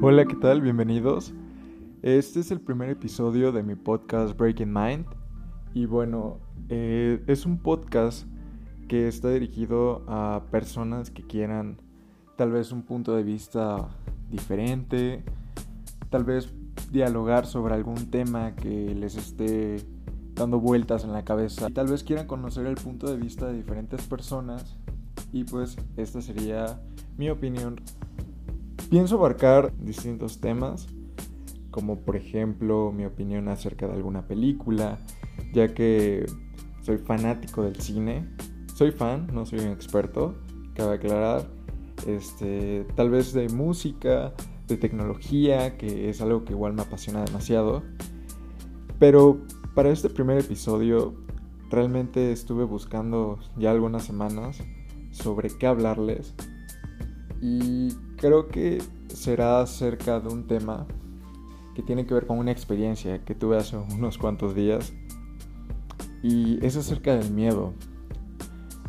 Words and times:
Hola, 0.00 0.26
¿qué 0.26 0.36
tal? 0.36 0.60
Bienvenidos. 0.60 1.34
Este 2.02 2.38
es 2.38 2.52
el 2.52 2.60
primer 2.60 2.88
episodio 2.88 3.50
de 3.50 3.64
mi 3.64 3.74
podcast 3.74 4.38
Breaking 4.38 4.72
Mind. 4.72 5.06
Y 5.74 5.86
bueno, 5.86 6.38
eh, 6.68 7.20
es 7.26 7.44
un 7.44 7.58
podcast 7.58 8.24
que 8.86 9.08
está 9.08 9.30
dirigido 9.30 10.04
a 10.06 10.44
personas 10.52 11.10
que 11.10 11.24
quieran 11.24 11.78
tal 12.36 12.52
vez 12.52 12.70
un 12.70 12.82
punto 12.82 13.16
de 13.16 13.24
vista 13.24 13.88
diferente, 14.30 15.24
tal 16.10 16.22
vez 16.22 16.54
dialogar 16.92 17.44
sobre 17.44 17.74
algún 17.74 18.08
tema 18.08 18.54
que 18.54 18.94
les 18.94 19.16
esté 19.16 19.84
dando 20.36 20.60
vueltas 20.60 21.02
en 21.02 21.12
la 21.12 21.24
cabeza. 21.24 21.70
Tal 21.70 21.88
vez 21.88 22.04
quieran 22.04 22.28
conocer 22.28 22.66
el 22.66 22.76
punto 22.76 23.10
de 23.10 23.16
vista 23.16 23.48
de 23.48 23.54
diferentes 23.54 24.06
personas. 24.06 24.76
Y 25.32 25.42
pues 25.42 25.76
esta 25.96 26.22
sería 26.22 26.80
mi 27.16 27.30
opinión 27.30 27.80
Pienso 28.90 29.16
abarcar 29.16 29.74
distintos 29.78 30.40
temas, 30.40 30.88
como 31.70 32.00
por 32.00 32.16
ejemplo 32.16 32.90
mi 32.90 33.04
opinión 33.04 33.48
acerca 33.48 33.86
de 33.86 33.92
alguna 33.92 34.26
película, 34.26 34.98
ya 35.52 35.74
que 35.74 36.24
soy 36.80 36.96
fanático 36.96 37.62
del 37.64 37.76
cine. 37.76 38.26
Soy 38.74 38.92
fan, 38.92 39.26
no 39.30 39.44
soy 39.44 39.58
un 39.58 39.72
experto, 39.72 40.36
cabe 40.74 40.94
aclarar. 40.94 41.46
Este, 42.06 42.86
tal 42.94 43.10
vez 43.10 43.34
de 43.34 43.50
música, 43.50 44.32
de 44.68 44.78
tecnología, 44.78 45.76
que 45.76 46.08
es 46.08 46.22
algo 46.22 46.46
que 46.46 46.54
igual 46.54 46.72
me 46.72 46.80
apasiona 46.80 47.22
demasiado. 47.22 47.82
Pero 48.98 49.42
para 49.74 49.90
este 49.90 50.08
primer 50.08 50.38
episodio 50.38 51.14
realmente 51.68 52.32
estuve 52.32 52.64
buscando 52.64 53.38
ya 53.58 53.70
algunas 53.70 54.04
semanas 54.04 54.62
sobre 55.10 55.50
qué 55.50 55.66
hablarles 55.66 56.34
y 57.42 57.90
creo 58.18 58.48
que 58.48 58.82
será 59.08 59.62
acerca 59.62 60.20
de 60.20 60.28
un 60.28 60.46
tema 60.46 60.86
que 61.74 61.82
tiene 61.82 62.06
que 62.06 62.14
ver 62.14 62.26
con 62.26 62.38
una 62.38 62.50
experiencia 62.50 63.24
que 63.24 63.34
tuve 63.34 63.56
hace 63.56 63.76
unos 63.94 64.18
cuantos 64.18 64.54
días 64.54 64.92
y 66.22 66.64
es 66.64 66.76
acerca 66.76 67.16
del 67.16 67.30
miedo. 67.30 67.72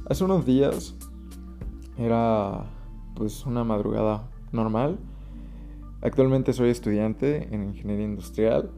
Hace 0.09 0.23
unos 0.23 0.45
días 0.45 0.95
era 1.97 2.65
pues 3.15 3.45
una 3.45 3.63
madrugada 3.63 4.27
normal. 4.51 4.97
Actualmente 6.01 6.53
soy 6.53 6.69
estudiante 6.69 7.53
en 7.53 7.63
ingeniería 7.63 8.05
industrial 8.05 8.71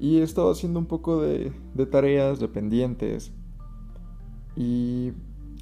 y 0.00 0.18
he 0.18 0.22
estado 0.22 0.50
haciendo 0.50 0.78
un 0.78 0.86
poco 0.86 1.22
de, 1.22 1.52
tareas, 1.90 2.40
de 2.40 2.48
pendientes 2.48 3.32
y 4.56 5.12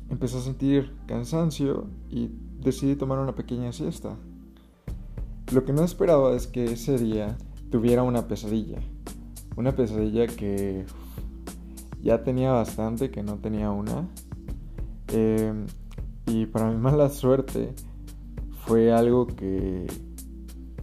empecé 0.08 0.38
a 0.38 0.40
sentir 0.40 0.92
cansancio 1.06 1.86
y 2.10 2.30
decidí 2.64 2.96
tomar 2.96 3.18
una 3.18 3.34
pequeña 3.34 3.72
siesta. 3.72 4.16
Lo 5.52 5.64
que 5.64 5.72
no 5.72 5.84
esperaba 5.84 6.34
es 6.34 6.46
que 6.46 6.64
ese 6.64 6.98
día 6.98 7.36
tuviera 7.70 8.02
una 8.02 8.26
pesadilla. 8.26 8.78
Una 9.56 9.76
pesadilla 9.76 10.26
que 10.26 10.86
ya 12.02 12.24
tenía 12.24 12.52
bastante, 12.52 13.10
que 13.10 13.22
no 13.22 13.36
tenía 13.36 13.70
una. 13.70 14.08
Em, 15.08 15.66
y 16.26 16.46
para 16.46 16.70
mi 16.70 16.76
mala 16.80 17.10
suerte 17.10 17.74
fue 18.66 18.92
algo 18.92 19.26
que 19.26 19.86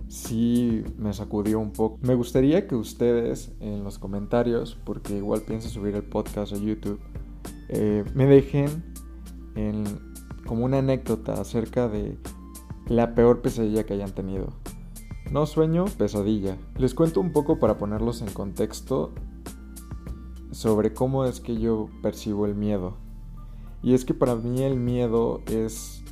sí 0.08 0.84
me 0.98 1.12
sacudió 1.14 1.60
un 1.60 1.72
poco. 1.74 1.98
Me 2.02 2.14
gustaría 2.14 2.68
que 2.68 2.76
ustedes 2.76 3.52
en 3.60 3.84
los 3.84 3.98
comentarios, 3.98 4.78
porque 4.86 5.18
igual 5.18 5.42
pienso 5.42 5.70
subir 5.70 5.96
el 5.96 6.04
podcast 6.04 6.54
a 6.54 6.58
YouTube, 6.58 7.00
eh, 7.70 8.04
me 8.14 8.26
dejen 8.28 8.84
en 9.56 10.11
como 10.46 10.66
una 10.66 10.80
anécdota 10.80 11.34
acerca 11.34 11.88
de 11.88 12.18
la 12.88 13.16
peor 13.16 13.42
pesadilla 13.42 13.86
que 13.86 13.94
hayan 13.94 14.14
tenido. 14.14 14.54
No 15.32 15.46
sueño, 15.46 15.86
pesadilla. 15.98 16.58
Les 16.78 16.94
cuento 16.94 17.22
un 17.22 17.32
poco 17.32 17.58
para 17.58 17.78
ponerlos 17.78 18.22
en 18.22 18.30
contexto 18.32 19.14
sobre 20.52 20.94
cómo 20.94 21.26
es 21.26 21.40
que 21.40 21.58
yo 21.58 21.90
percibo 22.02 22.46
el 22.46 22.56
miedo. 22.56 22.98
Y 23.82 23.94
es 23.94 24.06
que 24.06 24.14
para 24.14 24.36
mí 24.36 24.62
el 24.62 24.78
miedo 24.78 25.42
es, 25.48 26.04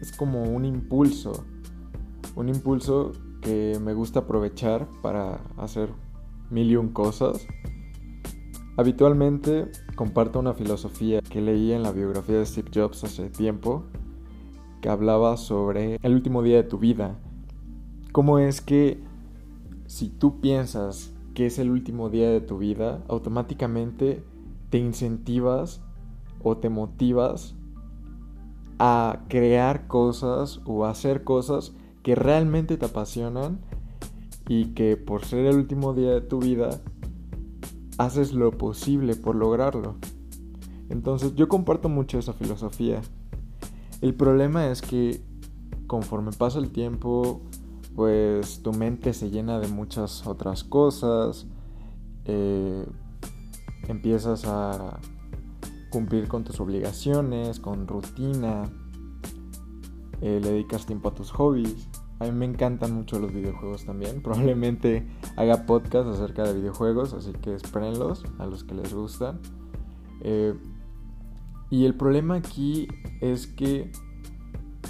es 0.00 0.16
como 0.16 0.44
un 0.44 0.64
impulso. 0.64 1.44
Un 2.34 2.48
impulso 2.48 3.12
que 3.42 3.78
me 3.82 3.92
gusta 3.92 4.20
aprovechar 4.20 4.88
para 5.02 5.42
hacer 5.58 5.90
mil 6.50 6.70
y 6.70 6.76
un 6.76 6.88
cosas. 6.88 7.46
Habitualmente 8.78 9.72
comparto 9.96 10.38
una 10.38 10.54
filosofía 10.54 11.20
que 11.20 11.40
leí 11.40 11.72
en 11.72 11.82
la 11.82 11.90
biografía 11.90 12.38
de 12.38 12.46
Steve 12.46 12.70
Jobs 12.72 13.02
hace 13.02 13.28
tiempo, 13.28 13.82
que 14.80 14.88
hablaba 14.88 15.36
sobre 15.36 15.98
el 16.00 16.14
último 16.14 16.44
día 16.44 16.58
de 16.58 16.62
tu 16.62 16.78
vida. 16.78 17.18
Cómo 18.12 18.38
es 18.38 18.60
que 18.60 19.02
si 19.86 20.08
tú 20.08 20.40
piensas 20.40 21.12
que 21.34 21.46
es 21.46 21.58
el 21.58 21.72
último 21.72 22.08
día 22.08 22.30
de 22.30 22.40
tu 22.40 22.58
vida, 22.58 23.02
automáticamente 23.08 24.22
te 24.70 24.78
incentivas 24.78 25.82
o 26.40 26.58
te 26.58 26.68
motivas 26.68 27.56
a 28.78 29.24
crear 29.26 29.88
cosas 29.88 30.60
o 30.66 30.84
a 30.84 30.90
hacer 30.90 31.24
cosas 31.24 31.72
que 32.04 32.14
realmente 32.14 32.76
te 32.76 32.86
apasionan 32.86 33.58
y 34.46 34.66
que 34.66 34.96
por 34.96 35.24
ser 35.24 35.46
el 35.46 35.56
último 35.56 35.94
día 35.94 36.12
de 36.12 36.20
tu 36.20 36.38
vida 36.38 36.80
haces 37.98 38.32
lo 38.32 38.52
posible 38.52 39.16
por 39.16 39.34
lograrlo. 39.34 39.96
Entonces 40.88 41.34
yo 41.34 41.48
comparto 41.48 41.88
mucho 41.88 42.18
esa 42.18 42.32
filosofía. 42.32 43.02
El 44.00 44.14
problema 44.14 44.68
es 44.68 44.80
que 44.80 45.20
conforme 45.86 46.32
pasa 46.32 46.58
el 46.58 46.70
tiempo, 46.70 47.42
pues 47.94 48.62
tu 48.62 48.72
mente 48.72 49.12
se 49.12 49.30
llena 49.30 49.58
de 49.58 49.68
muchas 49.68 50.26
otras 50.26 50.64
cosas, 50.64 51.46
eh, 52.24 52.86
empiezas 53.88 54.44
a 54.46 55.00
cumplir 55.90 56.28
con 56.28 56.44
tus 56.44 56.60
obligaciones, 56.60 57.58
con 57.58 57.88
rutina, 57.88 58.70
eh, 60.20 60.40
le 60.42 60.50
dedicas 60.50 60.86
tiempo 60.86 61.08
a 61.08 61.14
tus 61.14 61.32
hobbies 61.32 61.88
a 62.20 62.24
mí 62.24 62.32
me 62.32 62.46
encantan 62.46 62.92
mucho 62.92 63.18
los 63.18 63.32
videojuegos 63.32 63.84
también. 63.84 64.22
Probablemente 64.22 65.06
haga 65.38 65.66
podcast 65.66 66.08
acerca 66.08 66.42
de 66.42 66.52
videojuegos, 66.52 67.14
así 67.14 67.30
que 67.30 67.54
espérenlos 67.54 68.24
a 68.38 68.46
los 68.46 68.64
que 68.64 68.74
les 68.74 68.92
gustan. 68.92 69.38
Eh, 70.20 70.52
y 71.70 71.84
el 71.84 71.94
problema 71.94 72.34
aquí 72.34 72.88
es 73.20 73.46
que 73.46 73.92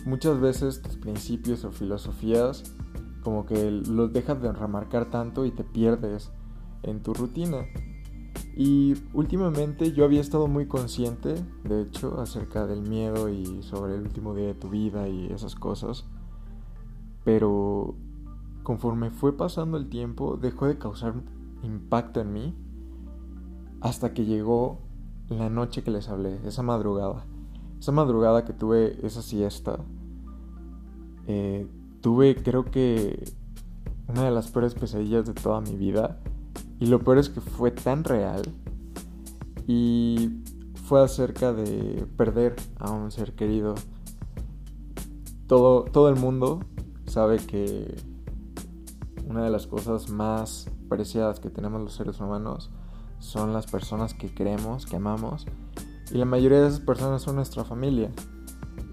muchas 0.06 0.40
veces 0.40 0.80
tus 0.80 0.96
principios 0.96 1.64
o 1.64 1.70
filosofías 1.70 2.74
como 3.22 3.44
que 3.44 3.70
los 3.70 4.10
dejas 4.14 4.40
de 4.40 4.50
remarcar 4.50 5.10
tanto 5.10 5.44
y 5.44 5.50
te 5.50 5.64
pierdes 5.64 6.30
en 6.82 7.02
tu 7.02 7.12
rutina. 7.12 7.66
Y 8.56 8.94
últimamente 9.12 9.92
yo 9.92 10.06
había 10.06 10.22
estado 10.22 10.48
muy 10.48 10.66
consciente, 10.66 11.34
de 11.64 11.82
hecho, 11.82 12.22
acerca 12.22 12.66
del 12.66 12.80
miedo 12.80 13.28
y 13.28 13.62
sobre 13.62 13.96
el 13.96 14.00
último 14.00 14.34
día 14.34 14.46
de 14.46 14.54
tu 14.54 14.70
vida 14.70 15.08
y 15.08 15.26
esas 15.26 15.54
cosas. 15.54 16.06
Pero 17.22 17.96
conforme 18.68 19.08
fue 19.08 19.34
pasando 19.34 19.78
el 19.78 19.88
tiempo, 19.88 20.36
dejó 20.36 20.66
de 20.66 20.76
causar 20.76 21.14
impacto 21.62 22.20
en 22.20 22.34
mí 22.34 22.54
hasta 23.80 24.12
que 24.12 24.26
llegó 24.26 24.80
la 25.30 25.48
noche 25.48 25.82
que 25.82 25.90
les 25.90 26.10
hablé, 26.10 26.38
esa 26.46 26.62
madrugada. 26.62 27.24
Esa 27.80 27.92
madrugada 27.92 28.44
que 28.44 28.52
tuve 28.52 28.98
esa 29.06 29.22
siesta, 29.22 29.78
eh, 31.26 31.66
tuve 32.02 32.42
creo 32.42 32.66
que 32.66 33.32
una 34.06 34.24
de 34.24 34.32
las 34.32 34.50
peores 34.50 34.74
pesadillas 34.74 35.24
de 35.24 35.32
toda 35.32 35.62
mi 35.62 35.74
vida. 35.74 36.20
Y 36.78 36.88
lo 36.88 36.98
peor 36.98 37.16
es 37.16 37.30
que 37.30 37.40
fue 37.40 37.70
tan 37.70 38.04
real. 38.04 38.42
Y 39.66 40.42
fue 40.74 41.02
acerca 41.02 41.54
de 41.54 42.06
perder 42.18 42.56
a 42.78 42.90
un 42.90 43.12
ser 43.12 43.32
querido. 43.32 43.76
Todo, 45.46 45.84
todo 45.84 46.10
el 46.10 46.16
mundo 46.16 46.60
sabe 47.06 47.38
que 47.38 47.96
una 49.28 49.44
de 49.44 49.50
las 49.50 49.66
cosas 49.66 50.10
más 50.10 50.70
preciadas 50.88 51.40
que 51.40 51.50
tenemos 51.50 51.80
los 51.80 51.94
seres 51.94 52.18
humanos 52.20 52.70
son 53.18 53.52
las 53.52 53.66
personas 53.66 54.14
que 54.14 54.32
queremos, 54.34 54.86
que 54.86 54.96
amamos. 54.96 55.46
Y 56.10 56.18
la 56.18 56.24
mayoría 56.24 56.60
de 56.60 56.68
esas 56.68 56.80
personas 56.80 57.22
son 57.22 57.36
nuestra 57.36 57.64
familia. 57.64 58.10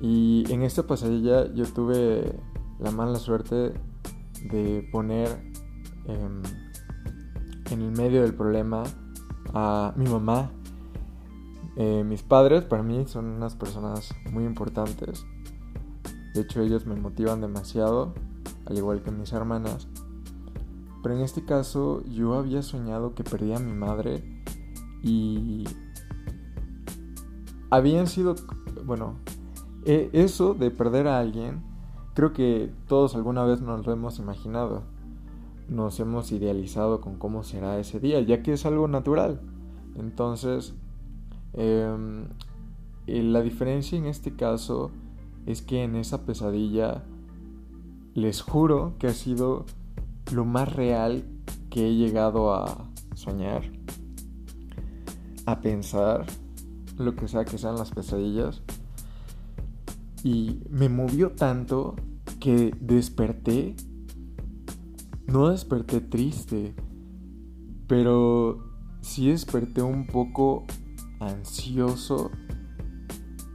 Y 0.02 0.44
en 0.52 0.64
esta 0.64 0.84
pasadilla 0.84 1.52
yo 1.54 1.66
tuve 1.66 2.38
la 2.80 2.92
mala 2.92 3.18
suerte 3.18 3.74
de 4.52 4.88
poner 4.92 5.30
em, 6.06 6.42
en 7.72 7.82
el 7.82 7.92
medio 7.92 8.22
del 8.22 8.34
problema 8.34 8.84
a 9.54 9.94
mi 9.96 10.08
mamá. 10.08 10.52
Eh, 11.78 12.04
mis 12.04 12.24
padres 12.24 12.64
para 12.64 12.84
mí 12.84 13.06
son 13.08 13.26
unas 13.26 13.56
personas 13.56 14.14
muy 14.32 14.46
importantes 14.46 15.26
de 16.36 16.42
hecho 16.42 16.62
ellos 16.62 16.86
me 16.86 16.96
motivan 16.96 17.40
demasiado, 17.40 18.14
al 18.66 18.78
igual 18.78 19.02
que 19.02 19.10
mis 19.10 19.32
hermanas. 19.32 19.88
Pero 21.06 21.18
en 21.18 21.22
este 21.22 21.46
caso 21.46 22.04
yo 22.06 22.34
había 22.34 22.64
soñado 22.64 23.14
que 23.14 23.24
perdía 23.24 23.58
a 23.58 23.60
mi 23.60 23.74
madre 23.74 24.24
y 25.04 25.64
habían 27.70 28.08
sido, 28.08 28.34
bueno, 28.88 29.14
e, 29.86 30.10
eso 30.14 30.56
de 30.56 30.72
perder 30.72 31.08
a 31.08 31.20
alguien 31.20 31.62
creo 32.16 32.34
que 32.34 32.72
todos 32.88 33.14
alguna 33.14 33.44
vez 33.44 33.62
nos 33.62 33.86
lo 33.86 33.94
hemos 33.94 34.18
imaginado. 34.18 34.82
Nos 35.70 36.00
hemos 36.00 36.32
idealizado 36.32 37.02
con 37.02 37.20
cómo 37.20 37.44
será 37.44 37.78
ese 37.78 38.00
día, 38.00 38.20
ya 38.22 38.42
que 38.42 38.54
es 38.54 38.66
algo 38.66 38.88
natural. 38.88 39.40
Entonces, 39.94 40.74
em, 41.54 42.30
la 43.06 43.44
diferencia 43.44 43.96
en 43.96 44.08
este 44.08 44.36
caso 44.36 44.90
es 45.46 45.62
que 45.62 45.84
en 45.84 45.98
esa 45.98 46.26
pesadilla 46.26 47.04
les 48.16 48.42
juro 48.42 48.94
que 48.98 49.06
ha 49.06 49.14
sido 49.14 49.68
lo 50.32 50.46
más 50.46 50.74
real 50.74 51.26
que 51.70 51.88
he 51.88 51.96
llegado 51.96 52.54
a 52.54 52.90
soñar, 53.16 53.64
a 55.46 55.62
pensar, 55.62 56.26
lo 56.98 57.16
que 57.16 57.28
sea 57.28 57.46
que 57.46 57.58
sean 57.58 57.76
las 57.76 57.92
pesadillas. 57.92 58.62
Y 60.24 60.62
me 60.70 60.90
movió 60.90 61.32
tanto 61.32 61.96
que 62.40 62.76
desperté. 62.80 63.76
No 65.28 65.50
desperté 65.50 66.02
triste, 66.02 66.76
pero 67.88 68.64
sí 69.02 69.30
desperté 69.30 69.82
un 69.82 70.08
poco 70.08 70.66
ansioso, 71.20 72.32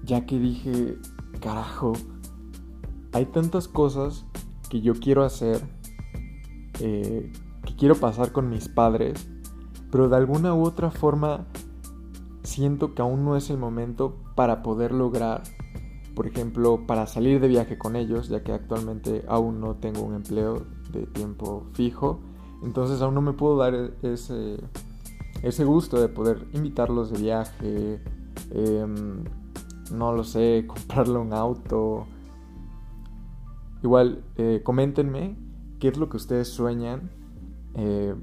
ya 0.04 0.26
que 0.26 0.38
dije, 0.38 0.98
carajo, 1.40 1.92
hay 3.12 3.26
tantas 3.26 3.68
cosas 3.68 4.24
que 4.68 4.80
yo 4.80 4.94
quiero 4.94 5.24
hacer, 5.24 5.62
eh, 6.80 7.32
que 7.64 7.76
quiero 7.76 7.94
pasar 7.94 8.32
con 8.32 8.48
mis 8.48 8.68
padres, 8.68 9.28
pero 9.90 10.08
de 10.08 10.16
alguna 10.16 10.54
u 10.54 10.62
otra 10.62 10.90
forma 10.90 11.46
siento 12.42 12.94
que 12.94 13.02
aún 13.02 13.24
no 13.24 13.36
es 13.36 13.50
el 13.50 13.58
momento 13.58 14.16
para 14.34 14.62
poder 14.62 14.92
lograr, 14.92 15.42
por 16.14 16.26
ejemplo, 16.26 16.86
para 16.86 17.06
salir 17.06 17.40
de 17.40 17.48
viaje 17.48 17.78
con 17.78 17.96
ellos, 17.96 18.28
ya 18.28 18.42
que 18.42 18.52
actualmente 18.52 19.24
aún 19.28 19.60
no 19.60 19.76
tengo 19.76 20.02
un 20.02 20.14
empleo 20.14 20.66
de 20.90 21.06
tiempo 21.06 21.66
fijo, 21.72 22.20
entonces 22.62 23.02
aún 23.02 23.14
no 23.14 23.22
me 23.22 23.32
puedo 23.32 23.56
dar 23.56 23.92
ese, 24.02 24.56
ese 25.42 25.64
gusto 25.64 26.00
de 26.00 26.08
poder 26.08 26.46
invitarlos 26.52 27.10
de 27.10 27.18
viaje, 27.18 28.02
em, 28.50 29.24
no 29.92 30.12
lo 30.12 30.24
sé, 30.24 30.64
comprarle 30.68 31.18
un 31.18 31.32
auto, 31.32 32.06
Igual, 33.82 34.22
eh, 34.36 34.60
coméntenme 34.62 35.36
qué 35.80 35.88
es 35.88 35.96
lo 35.96 36.08
que 36.08 36.18
ustedes 36.18 36.48
sueñan 36.48 37.10
eh, 37.74 38.14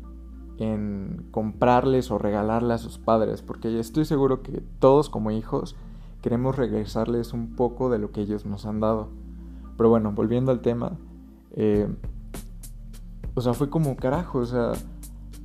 en 0.59 1.27
comprarles 1.31 2.09
o 2.11 2.17
regalarle 2.17 2.73
a 2.73 2.77
sus 2.77 2.97
padres, 2.97 3.41
porque 3.41 3.79
estoy 3.79 4.05
seguro 4.05 4.41
que 4.41 4.63
todos 4.79 5.09
como 5.09 5.31
hijos 5.31 5.75
queremos 6.21 6.55
regresarles 6.55 7.33
un 7.33 7.55
poco 7.55 7.89
de 7.89 7.99
lo 7.99 8.11
que 8.11 8.21
ellos 8.21 8.45
nos 8.45 8.65
han 8.65 8.79
dado. 8.79 9.09
Pero 9.75 9.89
bueno, 9.89 10.11
volviendo 10.13 10.51
al 10.51 10.61
tema, 10.61 10.97
eh, 11.51 11.87
o 13.35 13.41
sea, 13.41 13.53
fue 13.53 13.69
como 13.69 13.95
carajo, 13.97 14.39
o 14.39 14.45
sea, 14.45 14.71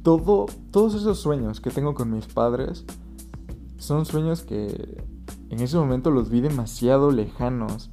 todo, 0.03 0.47
todos 0.71 0.95
esos 0.95 1.19
sueños 1.19 1.61
que 1.61 1.71
tengo 1.71 1.95
con 1.95 2.11
mis 2.11 2.27
padres 2.27 2.85
son 3.77 4.07
sueños 4.07 4.43
que 4.43 5.05
en 5.51 5.61
ese 5.61 5.77
momento 5.77 6.11
los 6.11 6.31
vi 6.31 6.41
demasiado 6.41 7.11
lejanos 7.11 7.91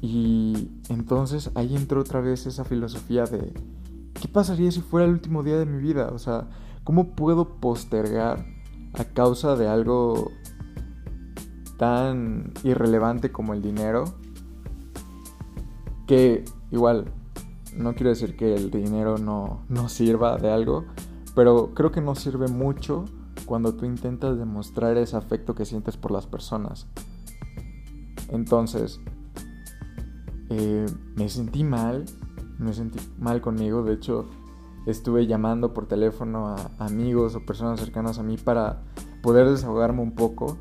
y 0.00 0.70
entonces 0.88 1.50
ahí 1.54 1.74
entró 1.74 2.00
otra 2.00 2.20
vez 2.20 2.46
esa 2.46 2.64
filosofía 2.64 3.24
de, 3.24 3.52
¿qué 4.20 4.28
pasaría 4.28 4.70
si 4.70 4.80
fuera 4.80 5.06
el 5.06 5.12
último 5.12 5.42
día 5.42 5.58
de 5.58 5.66
mi 5.66 5.82
vida? 5.82 6.10
O 6.12 6.18
sea, 6.18 6.48
¿cómo 6.84 7.16
puedo 7.16 7.60
postergar 7.60 8.46
a 8.94 9.04
causa 9.04 9.56
de 9.56 9.68
algo 9.68 10.30
tan 11.78 12.52
irrelevante 12.62 13.32
como 13.32 13.54
el 13.54 13.62
dinero? 13.62 14.04
Que 16.06 16.44
igual, 16.70 17.12
no 17.76 17.94
quiero 17.94 18.10
decir 18.10 18.36
que 18.36 18.54
el 18.54 18.70
dinero 18.70 19.18
no, 19.18 19.64
no 19.68 19.88
sirva 19.88 20.36
de 20.36 20.50
algo, 20.50 20.84
pero 21.34 21.74
creo 21.74 21.90
que 21.90 22.00
no 22.00 22.14
sirve 22.14 22.46
mucho 22.46 23.04
cuando 23.46 23.74
tú 23.74 23.84
intentas 23.84 24.38
demostrar 24.38 24.96
ese 24.96 25.16
afecto 25.16 25.54
que 25.54 25.64
sientes 25.64 25.96
por 25.96 26.12
las 26.12 26.26
personas. 26.26 26.86
Entonces, 28.28 29.00
eh, 30.50 30.86
me 31.16 31.28
sentí 31.28 31.64
mal, 31.64 32.04
me 32.58 32.72
sentí 32.72 32.98
mal 33.18 33.40
conmigo, 33.40 33.82
de 33.82 33.94
hecho 33.94 34.26
estuve 34.86 35.26
llamando 35.26 35.74
por 35.74 35.86
teléfono 35.86 36.48
a 36.48 36.70
amigos 36.78 37.34
o 37.34 37.44
personas 37.44 37.78
cercanas 37.78 38.18
a 38.18 38.22
mí 38.22 38.36
para 38.38 38.82
poder 39.22 39.48
desahogarme 39.48 40.00
un 40.00 40.14
poco. 40.14 40.56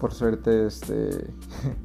Por 0.00 0.14
suerte, 0.14 0.66
este 0.66 1.32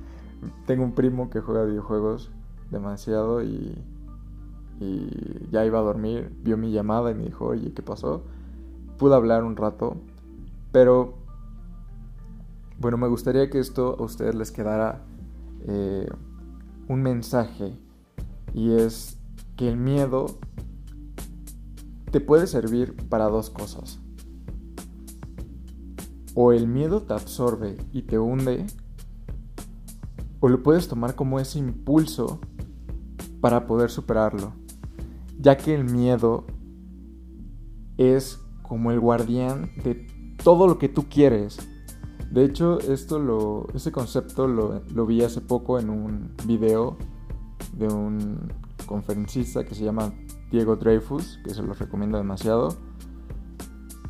tengo 0.65 0.83
un 0.83 0.93
primo 0.93 1.29
que 1.29 1.41
juega 1.41 1.65
videojuegos 1.65 2.31
demasiado 2.71 3.43
y, 3.43 3.77
y 4.79 5.47
ya 5.51 5.65
iba 5.65 5.79
a 5.79 5.83
dormir, 5.83 6.31
vio 6.43 6.57
mi 6.57 6.71
llamada 6.71 7.11
y 7.11 7.15
me 7.15 7.25
dijo, 7.25 7.45
oye, 7.45 7.73
¿qué 7.73 7.81
pasó? 7.81 8.23
Pude 8.97 9.15
hablar 9.15 9.43
un 9.43 9.55
rato, 9.55 9.97
pero 10.71 11.15
bueno, 12.79 12.97
me 12.97 13.07
gustaría 13.07 13.49
que 13.49 13.59
esto 13.59 13.95
a 13.99 14.03
ustedes 14.03 14.35
les 14.35 14.51
quedara 14.51 15.01
eh, 15.67 16.07
un 16.87 17.01
mensaje 17.01 17.77
y 18.53 18.71
es 18.71 19.19
que 19.55 19.67
el 19.67 19.77
miedo 19.77 20.39
te 22.11 22.21
puede 22.21 22.47
servir 22.47 22.95
para 23.09 23.25
dos 23.25 23.49
cosas. 23.49 23.99
O 26.33 26.53
el 26.53 26.67
miedo 26.67 27.01
te 27.01 27.13
absorbe 27.13 27.77
y 27.91 28.03
te 28.03 28.19
hunde, 28.19 28.65
o 30.39 30.49
lo 30.49 30.61
puedes 30.61 30.87
tomar 30.87 31.15
como 31.15 31.39
ese 31.39 31.59
impulso 31.59 32.39
para 33.41 33.65
poder 33.65 33.89
superarlo, 33.89 34.53
ya 35.39 35.57
que 35.57 35.73
el 35.73 35.83
miedo 35.83 36.45
es 37.97 38.39
como 38.61 38.91
el 38.91 38.99
guardián 38.99 39.71
de 39.83 40.07
todo 40.43 40.67
lo 40.67 40.77
que 40.77 40.89
tú 40.89 41.05
quieres 41.09 41.57
de 42.31 42.43
hecho, 42.43 42.79
esto 42.79 43.19
lo, 43.19 43.67
este 43.73 43.91
concepto 43.91 44.47
lo, 44.47 45.05
vi 45.05 45.23
hace 45.23 45.41
poco 45.41 45.79
en 45.79 45.89
un 45.89 46.35
video 46.45 46.97
de 47.73 47.87
un 47.87 48.51
conferencista 48.85 49.63
que 49.63 49.75
se 49.75 49.83
llama 49.83 50.13
Diego 50.51 50.75
Dreyfus, 50.75 51.39
que 51.43 51.53
se 51.53 51.63
lo 51.63 51.73
recomiendo 51.73 52.17
demasiado. 52.17 52.75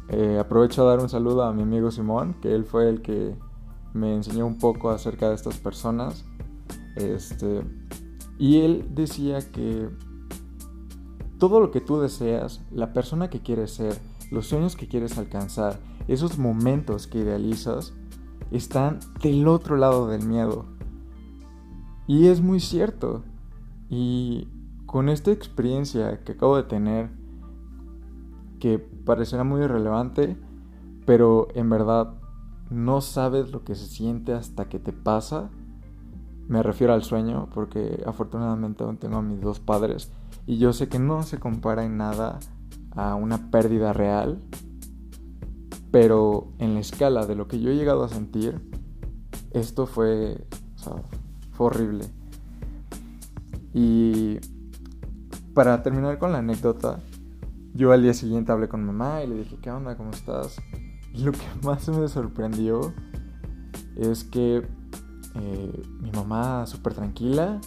Eh, 0.10 0.38
aprovecho 0.40 0.84
a 0.84 0.90
dar 0.90 1.00
un 1.00 1.10
saludo 1.10 1.44
a 1.44 1.54
mi 1.54 1.64
amigo 1.64 1.92
Simón, 1.92 2.36
que 2.42 2.56
él 2.56 2.66
fue 2.66 2.90
el 2.90 3.02
que 3.02 3.36
me 3.94 4.16
enseñó 4.16 4.48
un 4.48 4.58
poco 4.58 4.90
acerca 4.90 5.30
de 5.30 5.36
estas 5.36 5.58
personas. 5.58 6.26
Este, 6.96 7.62
y 8.40 8.62
él 8.62 8.90
decía 8.96 9.40
que 9.52 9.90
todo 11.38 11.60
lo 11.60 11.70
que 11.70 11.82
tú 11.82 12.00
deseas, 12.00 12.62
la 12.72 12.94
persona 12.94 13.30
que 13.30 13.42
quieres 13.42 13.72
ser, 13.72 13.96
los 14.32 14.48
sueños 14.48 14.76
que 14.76 14.88
quieres 14.88 15.18
alcanzar, 15.18 15.80
esos 16.08 16.38
momentos 16.38 17.06
que 17.08 17.20
idealizas, 17.20 17.94
están 18.52 19.00
del 19.22 19.48
otro 19.48 19.78
lado 19.78 20.08
del 20.08 20.26
miedo. 20.26 20.66
Y 22.08 22.28
es 22.28 22.42
muy 22.42 22.60
cierto. 22.60 23.24
Y 23.90 24.48
con 24.86 25.10
esta 25.10 25.32
experiencia 25.32 26.24
que 26.24 26.34
acabo 26.34 26.58
de 26.58 26.64
tener, 26.64 27.10
que 28.60 28.80
parecerá 28.80 29.44
muy 29.44 29.62
irrelevante, 29.62 30.38
pero 31.06 31.48
en 31.54 31.70
verdad 31.70 32.14
no 32.70 33.02
sabes 33.02 33.52
lo 33.52 33.64
que 33.64 33.76
se 33.76 33.86
siente 33.86 34.34
hasta 34.34 34.70
que 34.70 34.80
te 34.80 34.94
pasa. 34.94 35.50
Me 36.48 36.64
refiero 36.64 36.94
al 36.94 37.04
sueño, 37.04 37.50
porque 37.54 38.04
afortunadamente 38.06 38.84
aún 38.84 38.98
tengo 38.98 39.18
a 39.18 39.22
mis 39.22 39.42
dos 39.42 39.60
padres 39.60 40.12
y 40.46 40.58
yo 40.58 40.72
sé 40.72 40.88
que 40.88 40.98
no 40.98 41.24
se 41.24 41.40
compara 41.40 41.84
en 41.84 41.98
nada 41.98 42.40
a 42.96 43.16
una 43.16 43.52
pérdida 43.52 43.94
real, 43.94 44.42
pero 45.92 46.52
en 46.60 46.74
la 46.74 46.80
escala 46.80 47.26
de 47.26 47.36
lo 47.36 47.48
que 47.48 47.60
yo 47.60 47.70
he 47.70 47.76
llegado 47.76 48.04
a 48.04 48.10
sentir, 48.10 48.62
esto 49.52 49.86
fue, 49.86 50.46
fue 51.52 51.68
horrible. 51.68 52.06
Y 53.74 54.40
para 55.54 55.84
terminar 55.84 56.20
con 56.20 56.32
la 56.32 56.40
anécdota, 56.40 57.00
yo 57.74 57.92
al 57.92 58.04
día 58.04 58.14
siguiente 58.14 58.52
hablé 58.52 58.68
con 58.68 58.84
mamá 58.84 59.24
y 59.24 59.28
le 59.28 59.36
dije, 59.36 59.58
¿qué 59.62 59.72
onda? 59.72 59.96
¿Cómo 59.96 60.12
estás? 60.12 60.62
Y 61.14 61.24
lo 61.24 61.32
que 61.32 61.46
más 61.64 61.88
me 61.90 62.08
sorprendió 62.08 62.94
es 63.96 64.24
que 64.24 64.68
eh, 65.36 65.84
mi 66.02 66.12
mamá 66.12 66.66
súper 66.66 66.94
tranquila. 66.94 67.60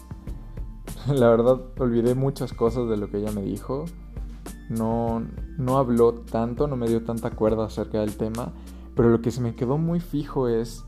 La 1.07 1.29
verdad 1.29 1.61
olvidé 1.79 2.15
muchas 2.15 2.53
cosas 2.53 2.89
de 2.89 2.97
lo 2.97 3.11
que 3.11 3.19
ella 3.19 3.33
me 3.33 3.43
dijo 3.43 3.87
no, 4.71 5.27
no 5.61 5.79
habló 5.79 6.15
tanto, 6.15 6.67
no 6.67 6.77
me 6.77 6.89
dio 6.89 7.05
tanta 7.05 7.31
cuerda 7.31 7.67
acerca 7.67 8.01
del 8.01 8.17
tema, 8.17 8.53
pero 8.97 9.11
lo 9.11 9.21
que 9.21 9.31
se 9.31 9.41
me 9.41 9.55
quedó 9.55 9.79
muy 9.79 10.01
fijo 10.01 10.49
es, 10.49 10.85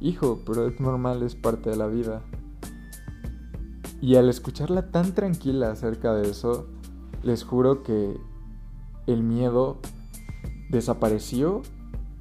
hijo, 0.00 0.40
pero 0.44 0.66
es 0.66 0.80
normal, 0.80 1.22
es 1.22 1.34
parte 1.36 1.70
de 1.70 1.76
la 1.76 1.86
vida. 1.86 2.22
Y 4.00 4.16
al 4.16 4.28
escucharla 4.28 4.90
tan 4.90 5.14
tranquila 5.14 5.70
acerca 5.70 6.14
de 6.14 6.30
eso, 6.30 6.66
les 7.22 7.44
juro 7.44 7.82
que 7.82 8.16
el 9.06 9.22
miedo 9.22 9.78
desapareció 10.70 11.62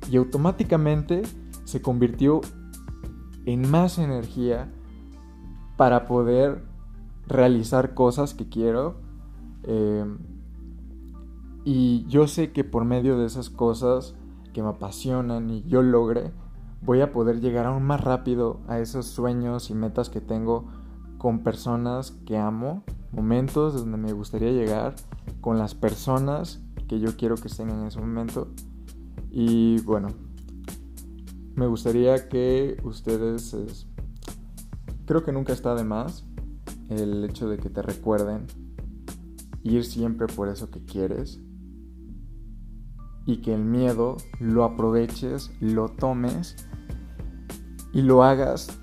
y 0.10 0.18
automáticamente 0.18 1.24
se 1.64 1.82
convirtió 1.82 2.42
en 3.46 3.70
más 3.70 3.98
energía 3.98 4.72
para 5.78 6.06
poder 6.06 6.64
realizar 7.28 7.94
cosas 7.94 8.34
que 8.34 8.48
quiero. 8.48 8.96
Em, 9.64 10.35
y 11.65 12.05
yo 12.07 12.27
sé 12.27 12.51
que 12.51 12.63
por 12.63 12.86
medio 12.86 13.17
de 13.17 13.25
esas 13.25 13.50
cosas 13.50 14.13
que 14.53 14.62
me 14.62 14.69
apasionan 14.69 15.50
y 15.50 15.63
yo 15.63 15.81
logre, 15.81 16.31
voy 16.84 17.01
a 17.01 17.12
poder 17.12 17.41
llegar 17.41 17.65
aún 17.65 17.81
más 17.84 18.01
rápido 18.01 18.62
a 18.67 18.79
esos 18.79 19.07
sueños 19.07 19.72
y 19.72 19.74
metas 19.74 20.12
que 20.12 20.22
tengo 20.22 20.65
con 21.17 21.39
personas 21.39 22.12
que 22.27 22.38
amo, 22.38 22.84
momentos 23.12 23.74
donde 23.74 23.98
me 23.98 24.13
gustaría 24.13 24.51
llegar, 24.51 24.93
con 25.41 25.57
las 25.57 25.74
personas 25.74 26.62
que 26.88 27.00
yo 27.00 27.17
quiero 27.17 27.36
que 27.36 27.48
estén 27.48 27.72
en 27.72 27.84
ese 27.88 28.00
momento. 28.00 28.48
Y 29.31 29.81
bueno, 29.81 30.10
me 31.55 31.65
gustaría 31.65 32.29
que 32.29 32.77
ustedes, 32.84 33.88
creo 35.07 35.24
que 35.24 35.31
nunca 35.31 35.51
está 35.51 35.74
de 35.74 35.84
más 35.84 36.25
el 36.89 37.25
hecho 37.25 37.50
de 37.50 37.57
que 37.57 37.72
te 37.72 37.81
recuerden 37.81 38.45
ir 39.63 39.84
siempre 39.84 40.27
por 40.27 40.48
eso 40.48 40.69
que 40.69 40.86
quieres 40.86 41.41
y 43.25 43.38
que 43.38 43.53
el 43.53 43.63
miedo 43.63 44.17
lo 44.39 44.63
aproveches, 44.63 45.51
lo 45.60 45.89
tomes 45.89 46.55
y 47.94 48.01
lo 48.01 48.24
hagas 48.24 48.79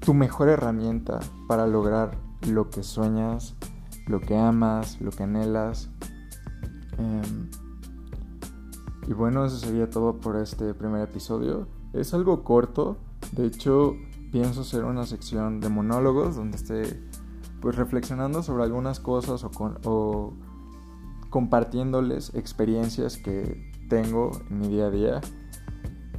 tu 0.00 0.14
mejor 0.14 0.48
herramienta 0.48 1.20
para 1.46 1.66
lograr 1.66 2.18
lo 2.48 2.70
que 2.70 2.82
sueñas, 2.82 3.54
lo 4.06 4.20
que 4.20 4.36
amas, 4.36 5.00
lo 5.00 5.10
que 5.10 5.24
anhelas. 5.24 5.90
Em, 6.96 7.50
y 9.06 9.12
bueno, 9.12 9.44
eso 9.44 9.56
sería 9.56 9.88
todo 9.90 10.18
por 10.18 10.36
este 10.36 10.74
primer 10.74 11.02
episodio. 11.02 11.68
Es 11.92 12.14
algo 12.14 12.42
corto, 12.42 12.96
de 13.32 13.46
hecho 13.46 13.94
pienso 14.32 14.62
hacer 14.62 14.84
una 14.84 15.06
sección 15.06 15.60
de 15.60 15.68
monólogos 15.68 16.36
donde 16.36 16.56
esté 16.56 17.08
pues 17.60 17.76
reflexionando 17.76 18.42
sobre 18.42 18.64
algunas 18.64 19.00
cosas 19.00 19.42
o, 19.44 19.50
o 19.84 20.32
compartiéndoles 21.30 22.34
experiencias 22.34 23.16
que 23.16 23.70
tengo 23.88 24.30
en 24.50 24.60
mi 24.60 24.68
día 24.68 24.86
a 24.86 24.90
día 24.90 25.20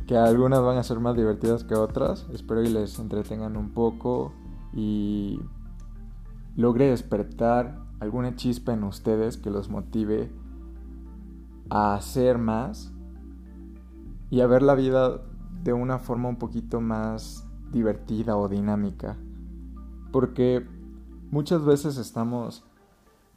que 0.09 0.17
algunas 0.17 0.63
van 0.63 0.77
a 0.79 0.81
ser 0.81 0.99
más 0.99 1.15
divertidas 1.15 1.63
que 1.63 1.75
otras. 1.75 2.25
Espero 2.33 2.63
que 2.63 2.69
les 2.69 2.97
entretengan 2.97 3.55
un 3.55 3.75
poco 3.75 4.33
y 4.73 5.39
logre 6.55 6.89
despertar 6.89 7.77
alguna 7.99 8.35
chispa 8.35 8.73
en 8.73 8.85
ustedes 8.85 9.37
que 9.37 9.51
los 9.51 9.69
motive 9.69 10.31
a 11.69 11.93
hacer 11.93 12.39
más 12.39 12.91
y 14.31 14.41
a 14.41 14.47
ver 14.47 14.63
la 14.63 14.73
vida 14.73 15.21
de 15.63 15.73
una 15.73 15.99
forma 15.99 16.27
un 16.27 16.37
poquito 16.37 16.81
más 16.81 17.47
divertida 17.71 18.35
o 18.35 18.49
dinámica. 18.49 19.15
Porque 20.11 20.65
muchas 21.29 21.63
veces 21.63 21.97
estamos 21.97 22.63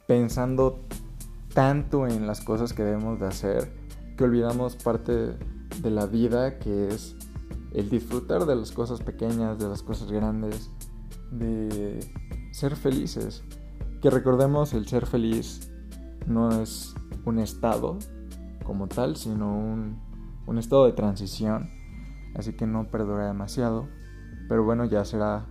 pensando 0.07 0.79
tanto 1.53 2.07
en 2.07 2.27
las 2.27 2.41
cosas 2.41 2.73
que 2.73 2.83
debemos 2.83 3.19
de 3.19 3.27
hacer 3.27 3.71
que 4.17 4.23
olvidamos 4.23 4.75
parte 4.75 5.37
de 5.81 5.89
la 5.89 6.05
vida 6.05 6.59
que 6.59 6.89
es 6.89 7.15
el 7.73 7.89
disfrutar 7.89 8.45
de 8.45 8.55
las 8.55 8.71
cosas 8.71 9.01
pequeñas, 9.01 9.57
de 9.57 9.67
las 9.67 9.81
cosas 9.81 10.11
grandes, 10.11 10.69
de 11.31 11.99
ser 12.51 12.75
felices. 12.75 13.43
Que 14.01 14.09
recordemos 14.09 14.73
el 14.73 14.87
ser 14.87 15.07
feliz 15.07 15.71
no 16.27 16.61
es 16.61 16.93
un 17.25 17.39
estado 17.39 17.97
como 18.63 18.87
tal, 18.87 19.15
sino 19.15 19.57
un, 19.57 19.99
un 20.45 20.57
estado 20.57 20.85
de 20.85 20.93
transición. 20.93 21.71
Así 22.35 22.53
que 22.53 22.67
no 22.67 22.89
perdura 22.91 23.25
demasiado. 23.25 23.87
Pero 24.47 24.63
bueno, 24.63 24.85
ya 24.85 25.05
será 25.05 25.47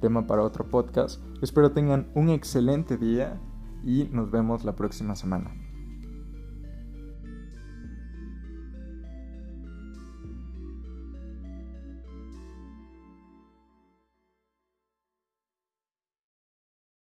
tema 0.00 0.26
para 0.26 0.42
otro 0.42 0.68
podcast. 0.68 1.22
Espero 1.40 1.72
tengan 1.72 2.10
un 2.14 2.28
excelente 2.28 2.98
día 2.98 3.40
y 3.84 4.08
nos 4.12 4.30
vemos 4.30 4.64
la 4.64 4.74
próxima 4.74 5.14
semana. 5.14 5.50